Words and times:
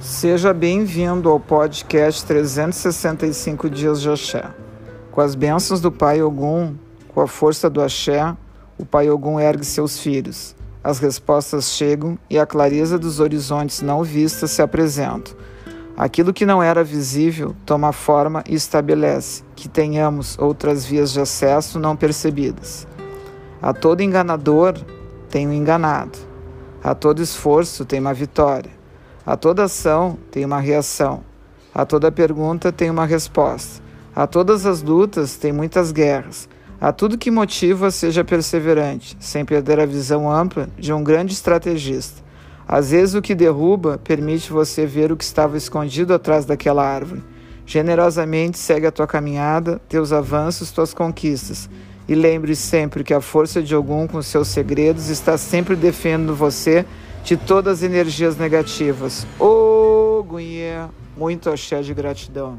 Seja 0.00 0.54
bem-vindo 0.54 1.28
ao 1.28 1.38
podcast 1.38 2.24
365 2.24 3.68
Dias 3.68 4.00
de 4.00 4.08
Axé. 4.08 4.50
Com 5.12 5.20
as 5.20 5.34
bênçãos 5.34 5.78
do 5.78 5.92
Pai 5.92 6.22
Ogum, 6.22 6.74
com 7.08 7.20
a 7.20 7.26
força 7.26 7.68
do 7.68 7.82
Axé, 7.82 8.34
o 8.78 8.86
Pai 8.86 9.10
Ogum 9.10 9.38
ergue 9.38 9.62
seus 9.62 9.98
filhos. 9.98 10.56
As 10.82 10.98
respostas 10.98 11.66
chegam 11.66 12.18
e 12.30 12.38
a 12.38 12.46
clareza 12.46 12.98
dos 12.98 13.20
horizontes 13.20 13.82
não 13.82 14.02
vistas 14.02 14.52
se 14.52 14.62
apresenta. 14.62 15.32
Aquilo 15.94 16.32
que 16.32 16.46
não 16.46 16.62
era 16.62 16.82
visível 16.82 17.54
toma 17.66 17.92
forma 17.92 18.42
e 18.48 18.54
estabelece 18.54 19.42
que 19.54 19.68
tenhamos 19.68 20.38
outras 20.38 20.82
vias 20.82 21.12
de 21.12 21.20
acesso 21.20 21.78
não 21.78 21.94
percebidas. 21.94 22.88
A 23.60 23.74
todo 23.74 24.00
enganador 24.00 24.80
tem 25.28 25.46
um 25.46 25.52
enganado. 25.52 26.18
A 26.82 26.94
todo 26.94 27.20
esforço 27.20 27.84
tem 27.84 28.00
uma 28.00 28.14
vitória. 28.14 28.79
A 29.24 29.36
toda 29.36 29.64
ação 29.64 30.18
tem 30.30 30.44
uma 30.44 30.60
reação. 30.60 31.22
A 31.74 31.84
toda 31.84 32.10
pergunta 32.10 32.72
tem 32.72 32.88
uma 32.88 33.04
resposta. 33.04 33.82
A 34.16 34.26
todas 34.26 34.64
as 34.64 34.82
lutas 34.82 35.36
tem 35.36 35.52
muitas 35.52 35.92
guerras. 35.92 36.48
A 36.80 36.90
tudo 36.92 37.18
que 37.18 37.30
motiva, 37.30 37.90
seja 37.90 38.24
perseverante, 38.24 39.14
sem 39.20 39.44
perder 39.44 39.78
a 39.78 39.84
visão 39.84 40.32
ampla 40.32 40.70
de 40.78 40.92
um 40.92 41.04
grande 41.04 41.34
estrategista. 41.34 42.22
Às 42.66 42.90
vezes, 42.92 43.14
o 43.14 43.20
que 43.20 43.34
derruba 43.34 43.98
permite 43.98 44.50
você 44.50 44.86
ver 44.86 45.12
o 45.12 45.16
que 45.16 45.24
estava 45.24 45.58
escondido 45.58 46.14
atrás 46.14 46.46
daquela 46.46 46.82
árvore. 46.82 47.22
Generosamente 47.66 48.58
segue 48.58 48.86
a 48.86 48.90
tua 48.90 49.06
caminhada, 49.06 49.80
teus 49.88 50.12
avanços, 50.12 50.70
tuas 50.70 50.94
conquistas. 50.94 51.68
E 52.08 52.14
lembre 52.14 52.56
sempre 52.56 53.04
que 53.04 53.12
a 53.12 53.20
força 53.20 53.62
de 53.62 53.74
algum 53.74 54.06
com 54.06 54.22
seus 54.22 54.48
segredos 54.48 55.10
está 55.10 55.36
sempre 55.36 55.76
defendendo 55.76 56.34
você 56.34 56.86
de 57.24 57.36
todas 57.36 57.78
as 57.78 57.82
energias 57.82 58.36
negativas. 58.36 59.26
Ô, 59.38 60.18
oh, 60.18 60.22
Gunhê, 60.22 60.86
muito 61.16 61.50
axé 61.50 61.82
de 61.82 61.92
gratidão. 61.94 62.58